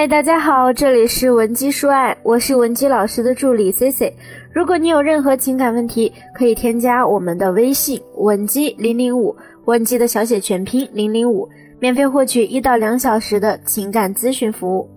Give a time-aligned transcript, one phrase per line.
[0.00, 4.16] 嗨，大家好，这里是文姬说爱，我是文姬老师的助理 C C。
[4.50, 9.36] 如果你有任何情感问题，可以添加我们的微信文姬零零五，
[9.66, 11.46] 文姬的小写全拼零零五，
[11.78, 14.88] 免费获取一到两小时的情感咨询服务。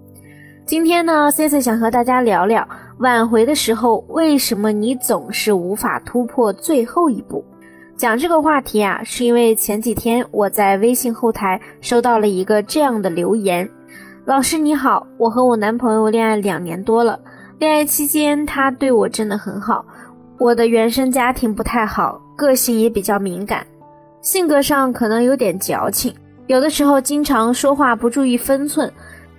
[0.66, 2.66] 今天呢，C C 想和大家聊聊
[3.00, 7.44] 挽回的时候，为什么你总是无法突破最后一步？
[7.98, 13.70] 讲这个话题啊，是因为前几天我在微信后台收到了一个这样的留言。
[14.26, 17.20] 老师你好，我和我男朋友恋爱两年多了，
[17.60, 19.86] 恋爱期间他对我真的很好。
[20.40, 23.68] 我的原生家庭不太好，个性也比较敏感，
[24.22, 26.16] 性格上可能有点矫情，
[26.48, 28.90] 有的时候经常说话不注意分寸，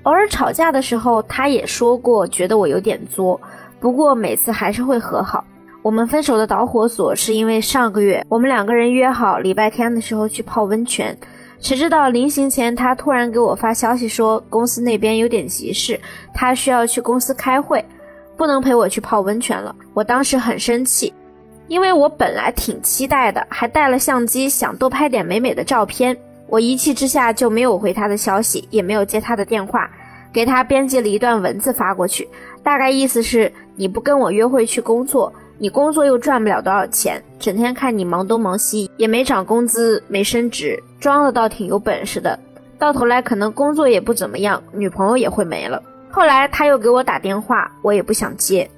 [0.02, 3.40] 偶尔吵架的时候他也说过觉得我有点作，
[3.80, 5.42] 不过每次还是会和好。
[5.80, 11.16] 我们分手的导火索是因为上个月我们两个人约好礼拜天的时候去泡温泉。
[11.60, 15.98] 谁知道临行前，他突然给我发消息说公司那边有点急事，
[16.34, 17.82] 他需要去公司开会，
[18.36, 19.74] 不能陪我去泡温泉了。
[19.94, 21.14] 我当时很生气，
[21.66, 26.14] 因为我本来挺期待的，还带了相机，想多拍点美美的照片。
[26.46, 29.90] 我一气之下就没有回他的消息，也没有接他的电话，
[30.30, 32.28] 给他编辑了一段文字发过去，
[32.62, 35.32] 大概意思是你不跟我约会去工作。
[35.58, 42.38] 你工作又赚不了多少钱，整天看你忙东忙西，也没涨工资，没升职，装的倒挺有本事的，
[42.78, 45.82] 到头来可能工作也不怎么样，女朋友也会没了。
[46.10, 48.68] 后来他又给我打电话，我也不想接。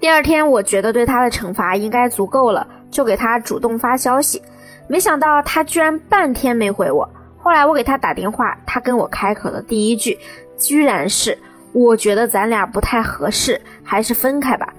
[0.00, 4.42] 第二天我觉得对他的惩罚应该足够了，就给他主动发消息，
[4.86, 7.08] 没想到他居然半天没回我。
[7.38, 10.18] 后来我给他打电话，他跟我开口的第一句，
[10.58, 11.38] 居然是
[11.72, 14.72] 我觉得咱俩不太合适，还是分开吧。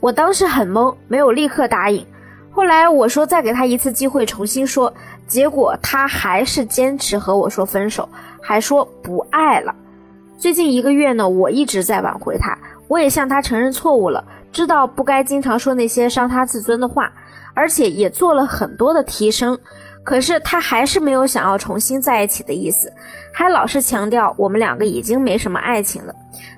[0.00, 2.04] 我当时很懵，没有立刻答应。
[2.50, 4.92] 后来我说再给他一次机会重新说，
[5.26, 8.08] 结果他还是坚持和我说分手，
[8.40, 9.74] 还说不爱了。
[10.36, 12.56] 最近一个月呢，我一直在挽回他，
[12.88, 17.12] 我也向他承认错误了，知道不该经常说那些伤他自尊的话，
[17.54, 19.58] 而且也做了很多的提升。
[20.04, 22.90] 可是他还是没有想要重新在一起的意思，
[23.32, 26.14] 还老是强调我们两个已经没什么爱情了。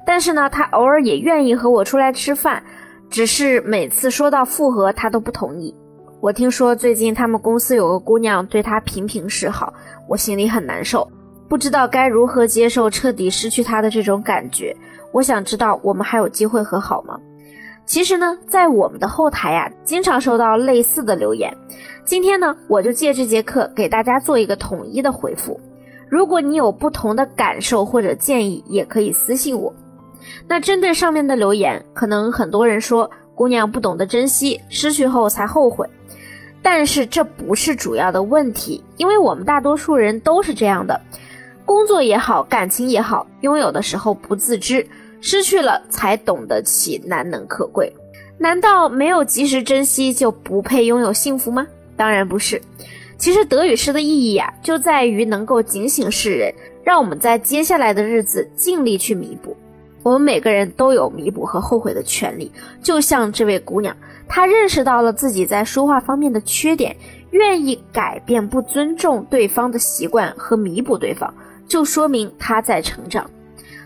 [0.07, 2.63] 但是呢，他偶尔也愿意和我出来吃饭。
[3.11, 5.75] 只是每次说到复合，他都不同意。
[6.21, 9.75] 我听说最近他们公司有个姑娘对他频频示好，
[10.09, 11.11] 我心里很难受，
[11.49, 14.77] 不知道该如何接受彻底失去他的这种感觉。
[15.13, 17.19] 我想知道我们还有机会和好吗？
[17.85, 21.57] 其实呢，在我们的后台呀，经常收到类似的留言。
[22.05, 25.61] 今天呢，我就借这节课给大家做一个统一的回复。
[26.09, 29.75] 如果你有不同的感受或者建议，也可以私信我。
[30.47, 35.89] 那针对上面的留言，可能很多人说姑娘不懂得珍惜，失去后才后悔。
[36.63, 41.01] 但是这不是主要的问题，因为我们大多数人都是这样的，
[41.65, 44.87] 工作也好，感情也好，拥有的时候不自知，
[45.23, 47.91] 失去了才懂得其难能可贵。
[48.37, 51.67] 难道没有及时珍惜就不配拥有幸福吗？
[51.97, 52.61] 当然不是。
[53.17, 59.55] 其实得与失的意义呀，就在于能够警醒世人，让我们在接下来的日子尽力去弥补。
[60.03, 62.51] 我们每个人都有弥补和后悔的权利，
[62.83, 63.95] 就像这位姑娘，
[64.27, 66.97] 她认识到了自己在说话方面的缺点，
[67.33, 71.33] 愿意改变不尊重对方的习惯和弥补对方，
[71.69, 73.31] 就说明她在成长。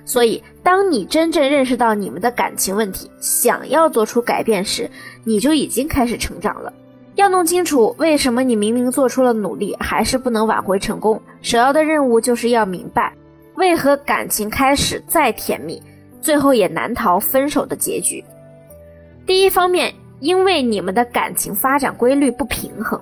[0.07, 4.89] 所以，当你真正认识到你们的感情问题，想要做出改变时，
[5.25, 6.73] 你就已经开始成长了。
[7.15, 13.15] 要弄清楚为什么你明明做出了努力，还是不能挽回成功，首要的任务就是要明白，
[13.55, 15.83] 为何感情开始再甜蜜。
[16.25, 18.25] 最后也难逃分手的结局。
[19.27, 22.99] 第一方面，因为你们的感情发展规律不平衡。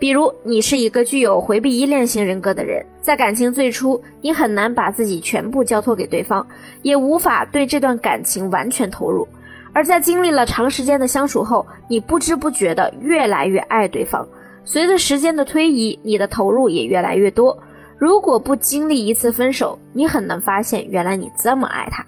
[0.00, 6.44] 比如，你是一个具有回避依恋型人格的人，在感情最初，你很难把自己全部交托给对方，
[6.82, 9.26] 也无法对这段感情完全投入。
[9.72, 14.26] 而在经历了长时间的相处后，你不知不觉的越来越爱对方。
[14.64, 17.56] 随着时间的推移，你的投入也越来越多。
[17.96, 22.04] 如果不经历一次分手，你很难发现原来你这么爱他。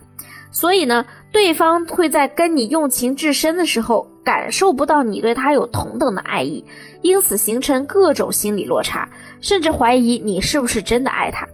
[0.51, 6.65] 所以呢，对方会在跟你用情至深的时候，感受不到你对他有同等的爱意，
[7.03, 9.09] 因此形成各种心理落差，
[9.41, 11.47] 甚至怀疑你是不是真的爱他，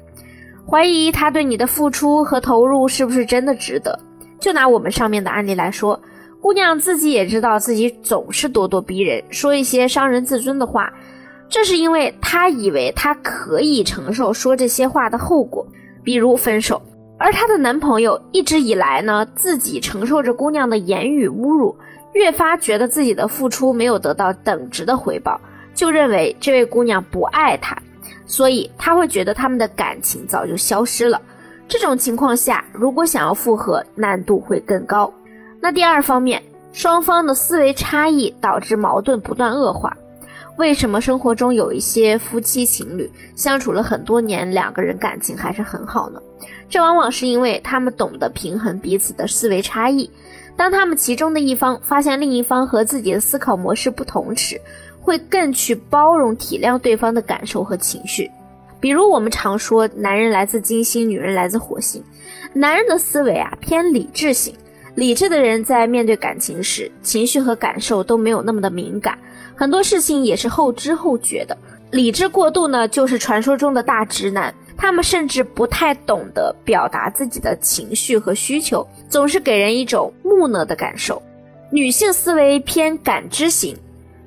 [0.69, 3.99] 怀疑他对你的付出和投入是不是真的值得。
[4.41, 6.01] 就拿我们上面的案例来说，
[6.41, 10.93] 姑娘自己也知道自己总是咄咄逼人，说一些伤人自尊的话，
[11.49, 15.67] 这是因为她以为她可以承受说这些话的后果，
[16.03, 16.81] 比如分手。
[17.25, 21.75] 而她的男朋友一直以来呢，自己承受着姑娘的言语侮辱，
[22.13, 25.41] 越发觉得自己的付出没有得到等值的回报，
[25.75, 27.75] 就认为这位姑娘不爱他，
[28.27, 31.19] 所以他会觉得他们的感情早就消失了。
[31.67, 35.11] 这种情况下，如果想要复合，难度会更高。
[35.63, 36.43] 那第二方面，
[36.75, 39.97] 双方的思维差异导致矛盾不断恶化。
[40.57, 46.21] 为什么生活中有一些夫妻情侣相处了很多年，两个人感情还是很好呢？
[46.69, 50.09] 这往往是因为他们懂得平衡彼此的思维差异。
[50.57, 54.61] 当他们其中的一方发现另一方和自己的思考模式不同时，
[55.01, 58.31] 会更去包容体谅对方的感受和情绪。
[58.79, 62.03] 比如我们常说，男人来自金星，女人来自火星。
[62.53, 64.55] 男人的思维啊偏理智型，
[64.95, 69.19] 理智的人在面对感情时，情绪和感受都没有那么的敏感。
[69.57, 71.57] 很多事情也是后知后觉的，
[71.91, 74.55] 理智过度呢，就是传说中的大直男。
[74.77, 81.23] 他们甚至不太懂得表达自己的情绪和需求，总是给人一种木讷的感受。
[81.71, 83.77] 女性思维偏感知型，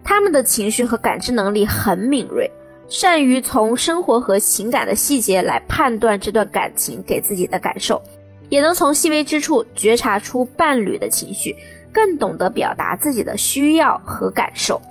[0.05, 2.49] 他们的情绪和感知能力很敏锐，
[2.87, 8.01] 善于从生活和情感的细节来判断这段感情给自己的感受，
[8.47, 11.53] 也能从细微之处觉察出伴侣的情绪，
[11.91, 14.81] 更懂得表达自己的需要和感受。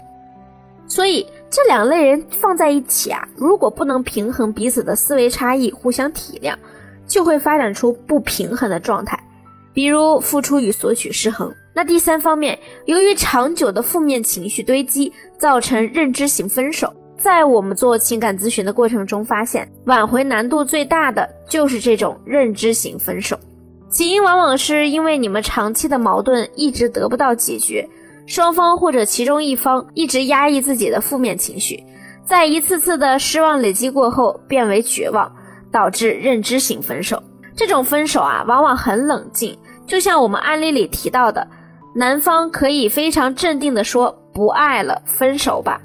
[0.88, 6.54] 所以这两类人放在一起啊，如果不能平衡彼此的思维差异，互相体谅，
[7.06, 9.18] 就会发展出不平衡的状态，
[9.72, 11.52] 比如付出与索取失衡。
[11.74, 16.92] 那第三方面，由于长久的负面情绪堆积，造成认知型分手。
[17.18, 23.38] 在我们做情感咨询的过程中，发现挽回难度最大的就是这种认知型分手，
[23.90, 27.88] 起因往往是因为你们长期的矛盾一直得不到解决。
[28.26, 31.82] 双方或者其中一方一直压抑自己的负面情绪，
[32.24, 35.30] 在一次次的失望累积过后变为绝望，
[35.70, 37.22] 导致认知型分手。
[37.54, 39.56] 这种分手啊，往往很冷静，
[39.86, 41.46] 就像我们案例里提到的，
[41.94, 45.80] 男方可以非常镇定地说不爱了，分手吧。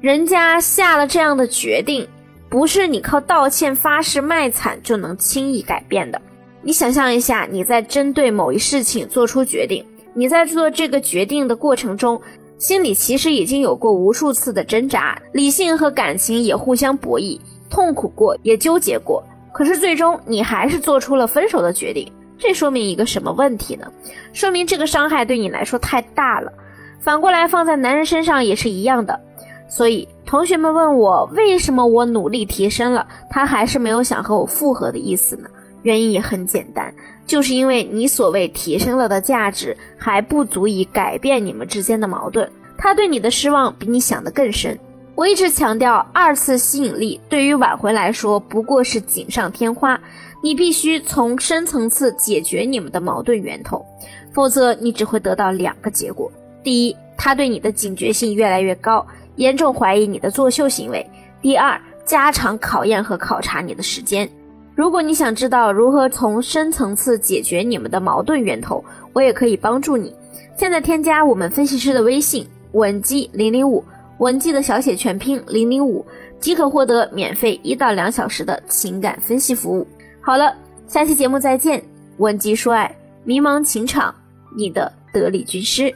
[0.00, 2.06] 人家下了这样的决定，
[2.50, 6.20] 不是你靠道歉、发誓、卖惨就能轻易改变的。
[6.60, 9.82] 你想象一下，你在针对某一事情做出决定。
[10.14, 12.20] 你在做这个决定的过程中，
[12.56, 17.38] 心里其实已经有过无数次的挣扎，理性和感情也互相博弈，
[17.68, 19.22] 痛苦过，也纠结过。
[19.52, 23.86] 可是最终你还是做出了分手的决定，这说明一个什么问题呢？
[24.32, 26.52] 说明这个伤害对你来说太大了。
[27.00, 29.20] 反过来放在男人身上也是一样的。
[29.68, 35.48] 所以同学们问我，为什么我努力提升了，他还是没有想和我复合的意思呢？
[35.82, 36.94] 原因也很简单，
[37.26, 44.78] 就是因为你所谓提升了的价值还不足以改变你们之间的矛盾，他对你的失望比你想的更深。
[45.14, 49.98] 我一直强调，二次吸引力对于挽回来说不过是锦上添花，
[50.42, 53.86] 你必须从深层次解决你们的矛盾源头，
[54.32, 56.30] 否则你只会得到两个结果：
[56.64, 59.06] 第一，他对你的警觉性越来越高，
[59.36, 61.00] 严重怀疑你的作秀行为；
[61.40, 64.28] 第二，加长考验和考察你的时间。
[64.74, 70.14] 如果你想知道如何从深层次解决你们的矛盾源头，我也可以帮助你。
[70.56, 73.84] 现在添加我们分析师的微信文姬零零五，
[74.18, 76.04] 文姬的小写全拼零零五，
[76.40, 79.86] 即可获得免费一到两小时的情感分析服务。
[80.20, 80.52] 好了，
[80.88, 81.82] 下期节目再见。
[82.18, 84.12] 文姬说爱，迷茫情场，
[84.56, 85.94] 你的得力军师。